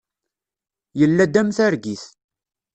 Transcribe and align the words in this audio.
Yella-d 0.99 1.35
am 1.41 1.49
targit. 1.57 2.03